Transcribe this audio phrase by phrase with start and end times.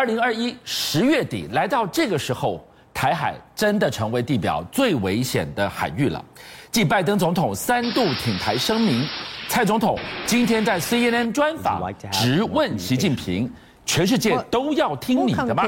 [0.00, 6.24] 二零二一十月底来到这个时候，台海真的成为地表最危险的海域了。
[6.72, 9.06] 继拜登总统三度挺台声明，
[9.46, 13.52] 蔡总统今天在 CNN 专访直问习近平
[13.84, 15.64] ：“全世界都要听你的吗？”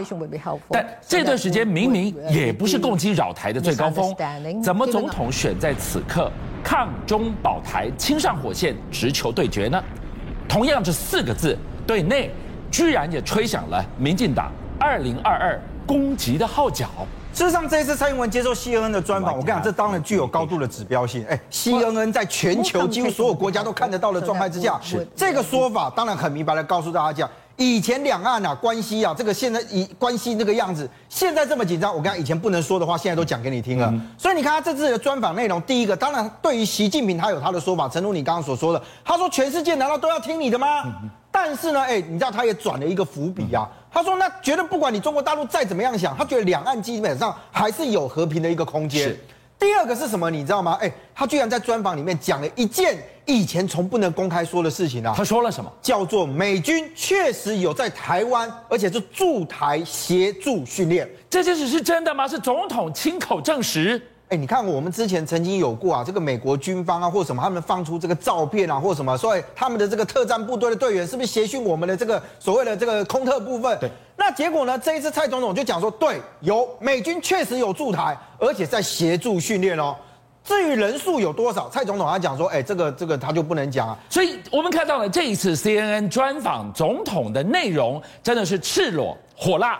[0.70, 4.16] 但这段时间明明也不是共机扰台的最高峰，
[4.62, 6.32] 怎么总统选在此刻
[6.64, 9.84] 抗中保台亲上火线直球对决呢？
[10.48, 11.54] 同样这四个字，
[11.86, 12.30] 对内
[12.72, 14.50] 居然也吹响了民进党
[14.80, 16.88] 二零二二攻击的号角。
[17.34, 21.24] 事实上，这一次蔡英文接受 CNN 的专访，我跟你讲，这当然具有高度的指标性。
[21.26, 33.90] 哎，CNN 在全球几乎所有国家都看得到的状态之下，是这个说法当然很明白的告诉大家讲，以前两岸啊关系啊，这个现在以关系这个样子，现在这么紧张，我跟你讲，以前不能说的话，现在都讲给你听了。
[34.18, 40.84] 所以你看他这次的专访内容，第一个，当然对于习近平，他有他的说法，诚如你刚刚所说的，他说全世界难道都要听你的吗？
[41.32, 43.66] 但是呢，哎，你知道他也转了一个伏笔啊。
[43.90, 49.14] 他说：“那觉得不管你中国大陆再怎么样想，他觉得两岸基本上还是有和平的一个空间。
[49.58, 50.30] 第二个是什么？
[50.30, 50.78] 你知道吗？
[50.80, 55.14] 哎，他居然在专访里面讲了一件以前从不能公开说的事情啊。
[55.16, 55.70] 他说了什么？
[55.80, 61.08] 叫做美军确实有在台湾，而且是驻台协助训练。
[61.30, 62.28] 这件事是真的吗？
[62.28, 64.00] 是总统亲口证实？”
[64.32, 73.78] 哎，你看我们之前曾经有过啊，这个美国军方啊，或什么，他们放出这个照片啊，或什么，所以他们的这个特战部队的队员是不是协训我们的这个所谓的这个空特部分？
[73.78, 73.90] 对。
[74.16, 74.78] 那结果呢？
[74.78, 79.94] 这一次蔡总统就讲说，对，有美军确实有驻台，而且在协助训练哦。
[80.42, 83.98] 至于人数有多少，蔡总统他讲说，哎，这个这个他就不能讲啊。
[84.08, 89.78] 所以我们看到了这一次 CNN 专访总统的内容，真的是赤裸火辣。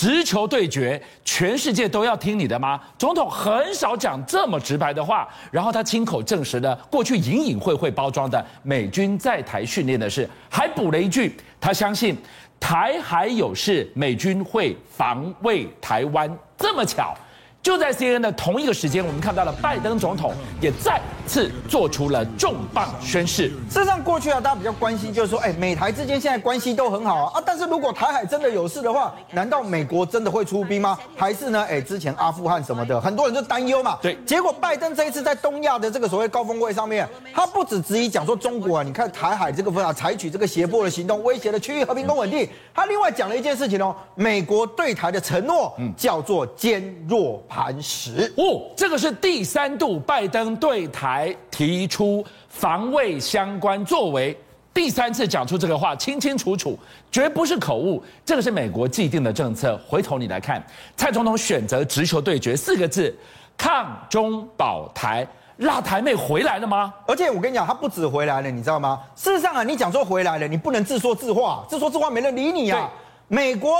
[0.00, 2.80] 直球对决，全世界都要听你的吗？
[2.96, 12.16] 总统很少讲这么直白的话，然后他亲口证实了过去隐隐晦晦包装的美军在台训练的事，还补了一句，他相信
[12.58, 16.34] 台海有事，美军会防卫台湾。
[16.56, 17.14] 这么巧。
[17.62, 23.48] 就在 CNN 的同一个时间，我们看到了拜登总统也再次做出了重磅宣誓。
[23.68, 30.98] 事实上，过去啊，大家比较关心就是说，哎，美台之间现在关系都很好啊，啊，但是如果台海真的有事的话，难道美国真的会出兵吗？
[31.14, 31.62] 还是呢？
[31.68, 33.98] 哎，之前阿富汗什么的，很多人就担忧嘛。
[34.00, 34.16] 对。
[34.24, 42.48] 结果拜登这一次在东亚的这个所谓高峰会上面，他不止质疑讲说中国啊，你看台海这个分啊，采取这个胁迫的行动，威胁了区域和平跟稳定。
[42.74, 47.42] 他另外讲了一件事情哦，美国对台的承诺，嗯，叫做坚若。
[47.50, 54.38] 磐石哦，这个是第三度拜登对台提出防卫相关作为，
[54.72, 56.78] 第三次讲出这个话，清清楚楚，
[57.10, 58.00] 绝不是口误。
[58.24, 59.76] 这个是美国既定的政策。
[59.88, 60.64] 回头你来看，
[60.96, 63.12] 蔡总统选择直球对决四个字，
[63.58, 66.94] 抗中保台，辣台妹回来了吗？
[67.04, 69.00] 而且我跟你讲，他不止回来了，你知道吗？
[69.16, 72.88] 事实上啊，你讲说回来了，你不能自说自话，自说自话没人理你啊。
[73.26, 73.74] 美国。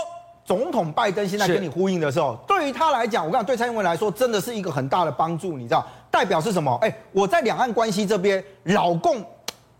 [0.50, 6.76] 总统拜登现在跟你呼应的时候，是对于他来讲，我讲对蔡英文来说，真的是一个很大的帮助，你知道，代表是什么？
[6.82, 9.24] 哎，我在两岸关系这边，老共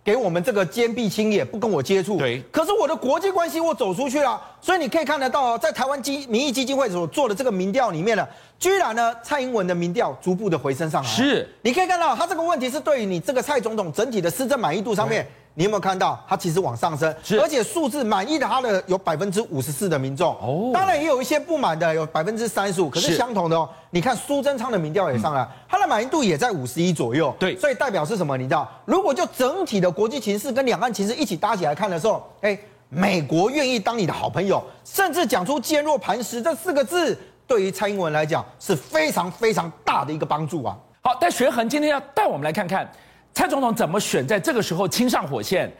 [0.05, 2.19] 给我们这个坚壁清野，不跟我接触。
[2.19, 2.41] 对。
[2.53, 8.25] 可是我的国际关系我走出去了，所以你可以看得到，在台湾基民意基金会所做的这个民调里面呢，
[8.57, 11.09] 居然呢，蔡英文的民调逐步的回升上来。
[11.09, 11.49] 是。
[11.63, 15.27] 你可以看到，他这个问题是对于你这个蔡总统整体的施政满意度上面。
[15.55, 23.69] 你有没有看到，它其实往上升，而且数字满意的，它的有百分之五十四的民众，哦，当然也有一些不满的，有百分之三十五，可是相同的哦。
[23.91, 28.37] 你看苏贞昌的民调也上来，他的满意度也在五十一左右，对，所以代表是什么？
[28.37, 32.57] 你知道，如果就整体的国际情势跟两岸情势一起搭起来看的时候，哎，
[32.89, 40.79] 美国愿意当你的好朋友，甚至讲出坚若磐石这四个字，对于蔡英文来讲是非常非常大的一个帮助啊。
[41.03, 42.91] 好，但学恒今天要带我们来看看。
[43.33, 45.73] 蔡总统怎么选在这个时候亲上火线，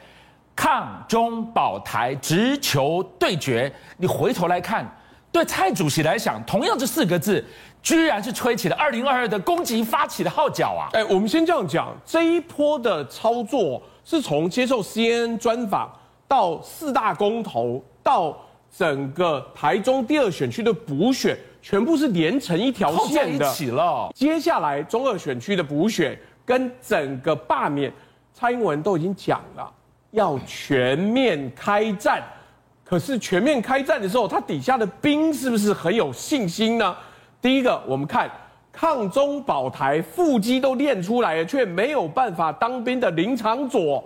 [0.55, 3.71] 抗中保台直球对决？
[3.97, 4.89] 你回头来看，
[5.31, 7.43] 对蔡主席来讲，同样这四个字，
[7.83, 10.89] 居然是吹起了二零二二的攻击发起的号角啊！
[10.93, 15.91] 哎，我们先这样讲，这一波的操作是从接受 CNN 专访
[16.27, 18.35] 到四大公投，到
[18.75, 23.45] 整个台中第二选区的补选，全部是连成一条线的。
[23.45, 24.09] 一起了。
[24.15, 26.17] 接下来中二选区的补选。
[26.45, 27.91] 跟整个罢免，
[28.33, 29.71] 蔡英文都已经讲了，
[30.11, 32.21] 要全面开战。
[32.83, 36.93] 可是全面开战的时候，他底下的兵是不是很有信心呢？
[37.41, 38.29] 第一个，我们看
[38.69, 44.03] 抗中保台腹肌都练出来了，却没有办法当兵的林长佐，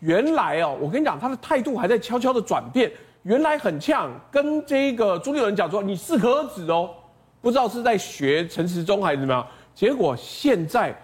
[0.00, 2.92] 原来哦，我跟你讲，他的态度还在悄悄的转变。
[3.22, 6.90] 原来很呛，跟这个朱立伦讲说，你适可而止哦，
[7.40, 9.46] 不知道是在学陈时中还是怎么样。
[9.74, 10.94] 结果现在。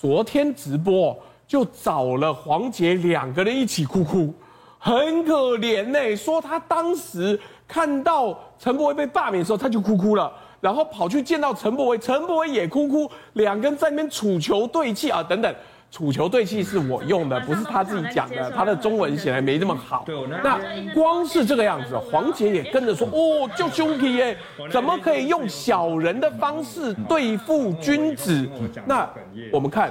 [0.00, 1.14] 昨天直播
[1.46, 4.32] 就找了黄杰两个人一起哭哭，
[4.78, 6.16] 很可怜呢。
[6.16, 7.38] 说他当时
[7.68, 15.54] 看到陈柏威被罢免的时候，他就哭哭了，然后跑去见到陈柏威，陈柏威也哭哭，两个人在那边楚球对气啊，等等。
[15.90, 18.50] 处球对气是我用的，不是他自己讲的。
[18.52, 20.06] 他的中文显然没那么好。
[20.42, 20.58] 那
[20.94, 24.36] 光是这个样子，黄杰也跟着说：“哦，就兄弟耶，
[24.70, 28.48] 怎么可以用小人的方式对付君子？”
[28.86, 29.08] 那
[29.52, 29.90] 我们看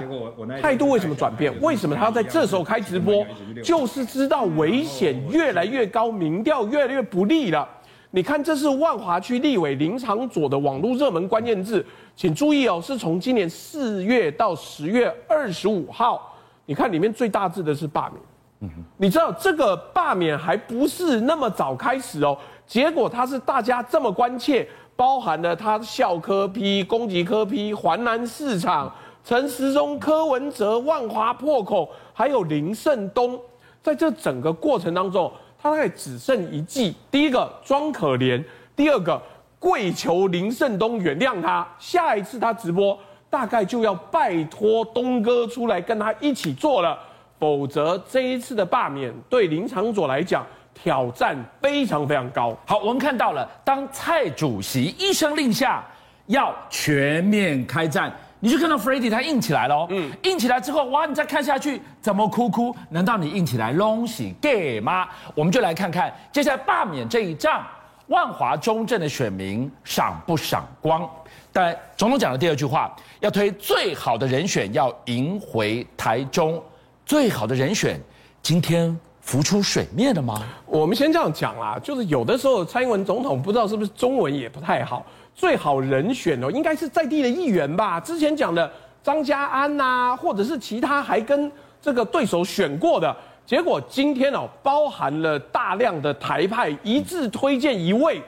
[0.62, 1.52] 态度为什么转变？
[1.60, 3.26] 为什么他要在这时候开直播？
[3.62, 7.68] 就是知道危险越来越高，民调越来越不利了。
[8.12, 11.84] 你看，这是万华区立委林昶佐的网络热门关键字。
[12.16, 16.36] 请注意哦，是从今年四月到十月二十五号，
[16.66, 18.70] 你看里面最大字的是罢免。
[18.98, 22.36] 你知道这个罢免还不是那么早开始哦，
[22.66, 28.92] 结果它是大家这么关切，包含了他校科批、攻击科批、环南市场、
[29.24, 33.40] 陈时中、柯文哲、万华破口，还有林胜东，
[33.80, 38.42] 在这整个过程当中，他大概只剩一计：第一个装可怜，
[38.74, 39.20] 第二个。
[39.62, 42.98] 跪求林胜东原谅他，下一次他直播
[43.28, 46.98] 大概就要拜托东哥出来跟他一起做了，
[47.38, 52.56] 否则这一次的罢免对林长佐来讲挑战非常非常高。
[52.66, 55.84] 好，我们看到了，当蔡主席一声令下
[56.24, 58.10] 要全面开战，
[58.40, 62.74] 你就看到 Freddy 他硬起来了，嗯，硬起来之后，哇，你再看下去怎么哭哭？
[62.88, 65.06] 难道你硬起来拢是 gay 吗？
[65.34, 67.64] 我们就来看看接下来罢免这一仗。
[68.06, 71.08] 万华中正的选民赏不赏光？
[71.52, 76.60] 但总统讲的第二句话，要推最好的人选，要赢回台中。
[77.06, 78.00] 最好的人选，
[78.42, 80.42] 今天浮出水面了吗？
[80.66, 85.06] 我们先这样讲啦，就是有的时候蔡英文总统不知道是不是中文也不太好。
[85.40, 87.98] 最好人选哦，应该是在地的议员吧？
[87.98, 88.70] 之前讲的
[89.02, 91.50] 张家安呐、啊，或者是其他还跟
[91.80, 93.16] 这个对手选过的。
[93.46, 98.20] 结果今天哦，包含了大量的台派一致推荐一位，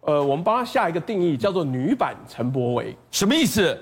[0.00, 3.78] 呃，我们帮他下一个定义，叫做女版陈柏维，什么意思？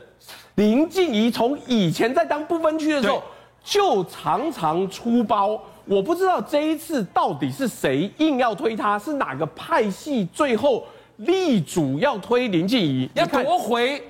[0.56, 3.22] 林静怡从以前在当不分区的时候，
[3.64, 10.84] 就常常出包，我不知道这一次到底是谁硬要推他，是哪个派系最后
[11.16, 14.02] 力主要推林静怡，要夺回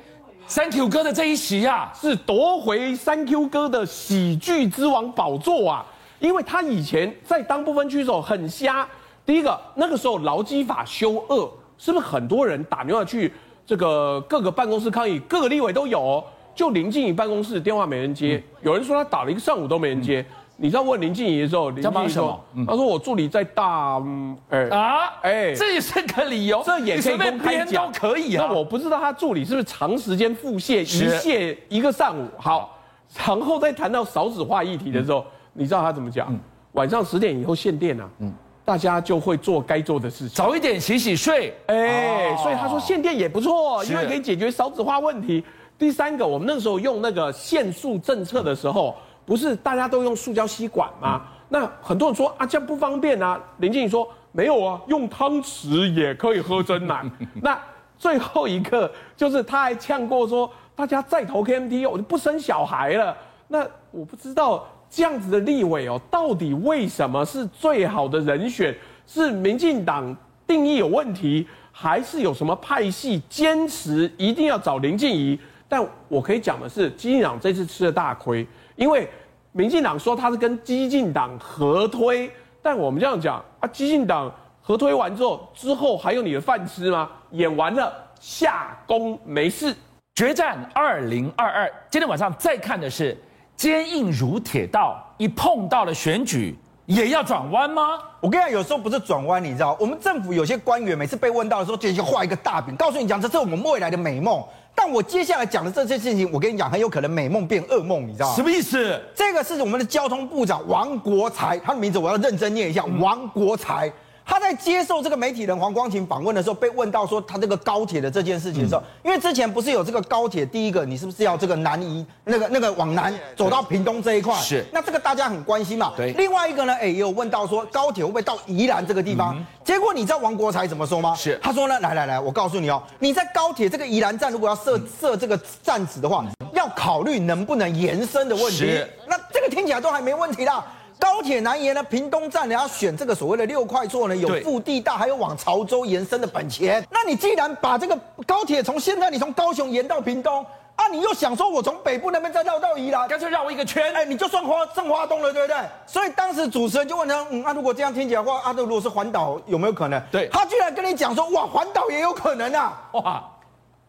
[0.47, 5.87] 三 Q 哥的这一席啊，是夺回三 Q 哥的喜剧之王宝座啊。
[6.21, 8.87] 因为他以前在当不分区的时候很瞎，
[9.27, 13.33] 第一个那个时候劳基法修恶，是不是很多人打电话去
[13.67, 20.25] 这个各个办公室抗议，各个立委都有哦，就林静怡办公室电话没人接，有人说他打了一个上午都没人接，
[20.63, 24.01] 你知道问林静怡的时候，林静怡说，他说我助理在大，
[24.49, 24.69] 哎。
[24.69, 28.47] 啊，哎，这也是个理由，这也可以公开讲，都可以啊。
[28.49, 32.79] 那我不知道他助理是不是长时间腹泻，一泻一个上午，好，
[33.27, 35.25] 然后再谈到少子化议题的时候。
[35.53, 36.33] 你知道他怎么讲？
[36.33, 36.39] 嗯、
[36.75, 38.33] 晚上十点以后限电啊，嗯、
[38.65, 41.53] 大家就会做该做的事情，早一点洗洗睡。
[41.67, 45.45] 哎、所以他说限电也不错，因为可以解决少子化问题。
[45.77, 48.95] 第三个，我们那个时候用那个限速政策的时候，
[49.25, 51.23] 不是大家都用塑胶吸管吗？
[51.25, 53.41] 嗯、那很多人说啊，这样不方便啊。
[53.59, 57.05] 林静仪说没有啊，用汤匙也可以喝真奶。
[57.43, 57.59] 那
[57.99, 63.17] 最后一个就是他还呛过说，大家再投 KMT，我就不生小孩了。
[63.49, 64.67] 那我不知道。
[64.95, 68.77] 这样子的立委哦，到底为什么是最好的人选？
[69.07, 70.15] 是民进党
[70.47, 75.41] 定义有问题，还是有什么派系坚持一定要找林静怡？
[75.67, 79.09] 但我可以讲的是，基进党这次吃了大亏，因为
[79.53, 82.31] 民进党说他是跟激进党合推，
[82.63, 87.09] 但我们这样讲啊，激进党合推完之后，之后还有你的饭吃吗？
[87.31, 89.75] 演完了，下工没事。
[90.15, 93.17] 决战二零二二，今天晚上再看的是。
[93.55, 97.99] 坚硬如铁道，一碰到了选举也要转弯吗？
[98.19, 104.43] 我跟你讲，有时候不是转弯，你知道，我们政府有些官员每次被问到的时候，就就画一个大饼，告诉你讲这是我们未来的美梦。
[104.75, 108.35] 但我接下来讲的这些事情，我跟你讲，很有可能美梦变噩梦，你知道吗？
[108.35, 109.01] 什么意思？
[109.15, 113.93] 这个是我们的交通部长王国才，他的名字我要认真念一下，王国材。
[114.33, 124.35] 他在接受这个媒体人黄光琴访问的时候，被问到说他这个高铁的这件事情的时候，因为之前不是有这个高铁，第一个你是不是要这个南移，那个那个往南走到屏东这一块？
[124.37, 124.65] 是。
[124.73, 125.93] 那这个大家很关心嘛？
[125.99, 126.15] 对。
[126.15, 129.37] 另外一个呢，哎，也有问到说高铁会不会到宜兰这个地方？
[129.63, 131.15] 结果你知道王国才怎么说吗？
[131.15, 131.39] 是。
[131.43, 136.25] 他说呢，来来来，我告诉你哦，你在高铁这个宜兰站如果要设设这个站址的话，
[136.55, 138.57] 要考虑能不能延伸的问题。
[138.57, 138.91] 是。
[139.07, 140.65] 那这个听起来都还没问题啦。
[141.13, 146.83] 高铁南延呢，屏东站你要选这个所谓的六块座呢，有腹地大，还有往潮州延伸的本钱。
[146.91, 147.95] 那你既然把这个
[148.27, 150.43] 高铁从现在你从高雄延到屏东，
[150.75, 155.59] 啊，你又想说我从北部那边再绕到宜兰，干脆绕一个圈，哎，你就算花正花东了，对不对？
[155.87, 160.03] 所以当时主持人就问他，嗯，啊，如果这样听起来的话，啊，那如果是环岛有没有可能？
[160.11, 163.23] 对，他居然跟你讲说，哇，环岛也有可能啊，哇！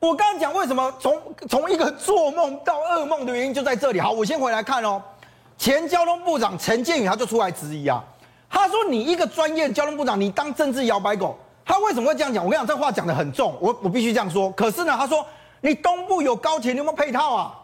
[0.02, 4.02] 我刚刚讲为什么从从一个做梦到噩梦的原因就在这里。
[4.02, 5.02] 好，我先回来看哦。
[5.64, 8.04] 前交通部长陈建宇他就出来质疑啊，
[8.50, 12.44] 他说：“你一个专业交通部长，你当政治摇摆狗。”他为什么会这样讲？
[12.44, 14.52] 我跟你讲，这话讲的很重，我我必须这样说。
[14.52, 15.26] 可是呢，他说
[15.64, 17.56] ：“你东部有高铁，你有没有配套啊？”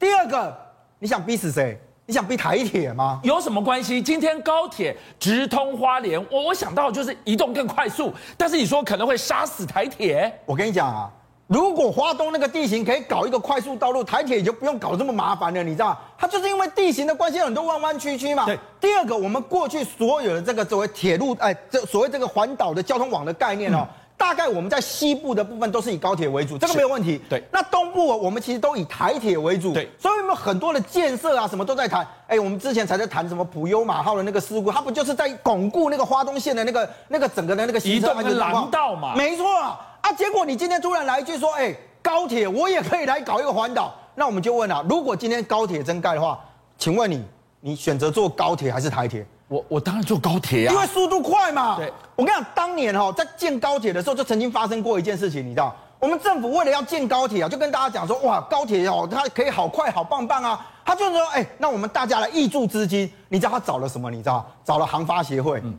[0.00, 0.56] 第二个，
[0.98, 1.78] 你想逼死谁？
[2.06, 3.20] 你想逼台铁吗？
[3.22, 4.00] 有什么关系？
[4.00, 10.32] 今天高铁直通花莲，我我想到就是移动更快速，但是你说可能会杀死台铁？
[10.46, 11.12] 我跟你讲啊。
[11.54, 15.98] 如果花东那个地形可以搞一个快速道路，台铁也就不用搞这么麻烦了，你知道吗？
[16.18, 18.44] 它就是因为地形的关系，很多弯弯曲曲嘛。
[18.44, 18.58] 对。
[18.80, 27.20] 第二个，我们过去所有的这个作为铁路，哎，这所谓这个环岛的交通网的概念哦，嗯、大概我们在西部的部分都是以高铁为主，这个没有问题。
[27.30, 27.40] 对。
[27.52, 29.72] 那东部我们其实都以台铁为主。
[29.72, 29.88] 对。
[29.96, 32.04] 所以我们很多的建设啊，什么都在谈。
[32.26, 39.14] 哎，我们之前才在谈什么普悠马号的那个事故，它不就是在巩固那个花东线的那个那个整个的那个移动的廊道嘛？
[39.14, 39.78] 没错啊。
[40.04, 40.12] 啊！
[40.12, 46.38] 结果你今天突然来一句说：“哎、欸，高铁我也可以来搞一个环岛。”那我们就问了：如果今天高铁真盖的话，
[46.76, 47.24] 请问你，
[47.60, 49.26] 你选择坐高铁还是台铁？
[49.48, 51.76] 我我当然坐高铁啊，因为速度快嘛。
[51.78, 55.74] 对，我跟你讲，当年哈在建高铁的时候，就曾经发生过一件事情，你知道？
[55.98, 64.10] 我们政府为了要建高铁啊，就跟大家讲说：“哇，高铁哦，它可以好快好棒棒啊！”他就是说：“哎、欸，那我们大家来挹注资金。”你知道他找了什么？
[64.10, 64.46] 你知道？
[64.62, 65.62] 找了航发协会。
[65.64, 65.74] 嗯。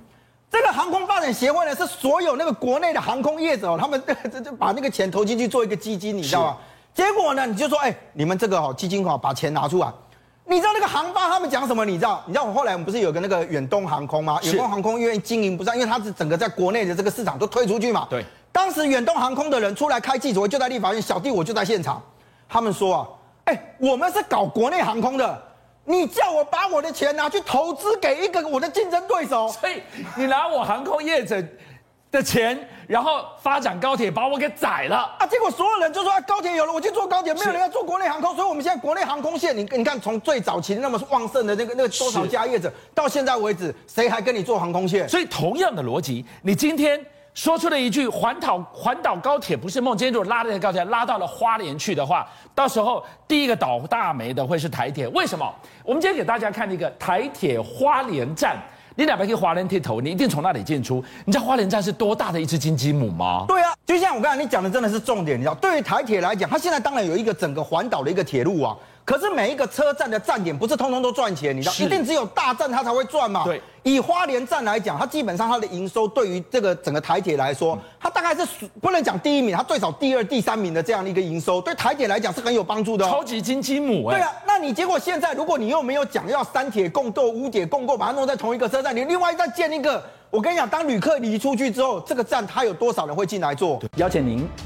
[0.56, 6.58] 这个航空发展协会呢，是所有那个国内的航空业者哦，他们 这这把那个钱投进去做一个基金，你知道吗？
[6.94, 9.92] 结果呢，你就说，哎，你们这个哦基金哈，把钱拿出来。
[10.46, 11.84] 你知道那个航发他们讲什么？
[11.84, 12.24] 你知道？
[12.26, 14.40] 你知道我后来我们不是有个那个远东航空吗？
[14.44, 18.08] 远东航空因为经营不善，因为它是整个在国内的这个市场都推出去嘛。
[18.10, 18.24] 对。
[18.54, 22.02] 当时远东航空的人出来开记者会，就在立法院，小弟我就在现场。
[22.48, 23.08] 他们说啊，
[23.44, 25.44] 哎，我们是搞国内航空的。
[25.86, 29.82] 你叫我把我的钱拿去投资给一个我的竞争对手，所以
[30.18, 31.42] 你拿我航空业者
[32.12, 35.28] 的钱，然后发展高铁，把我给宰了啊！
[35.28, 45.08] 结果所有人就说啊，高铁有了，我去坐高铁，没有人要坐国内航空，所以我们现在国内航空线，你你看从最早期那么旺盛的那个那个多少家业者，到现在为止，谁还跟你做航空线？
[45.08, 47.06] 所以同样的逻辑，你今天。
[47.36, 49.96] 说出了一句环岛环岛高铁不是梦。
[49.96, 52.26] 今天如果拉这个高铁拉到了花莲去的话，
[52.56, 55.06] 到时候第一个倒大霉的会是台铁。
[55.10, 55.54] 为什么？
[55.84, 58.58] 我们今天给大家看一个台铁花莲站，
[58.96, 61.04] 你哪边可以花莲铁头，你一定从那里进出。
[61.26, 63.44] 你知道花莲站是多大的一只金鸡母吗？
[63.50, 65.38] 对啊，就像我刚才你讲的，真的是重点。
[65.38, 68.74] 你知道，对于台铁来讲，它现在当然有一个整个环岛的一个铁路啊。
[69.06, 73.44] 可是每一个车站的站点不是通通都赚钱，你知道，一定只有大站它才会赚嘛。
[73.44, 78.42] 对，以花莲站来讲，它基本上它的营收对于这个整个台铁来说，它大概是
[78.82, 83.08] 不能讲第一名，它最少第二、第三名的这样的一个营收，对台铁来讲是很有帮助的。
[83.08, 84.18] 超级金鸡母哎。
[84.18, 93.80] 对啊，那你结果现在如果你又没有讲要三铁共构、五铁共构，把它弄在同一个车站，你另外再建一个，我跟你讲，当旅客离出去之后，这个站它有多少人会进来坐？
[93.98, 94.48] 邀请您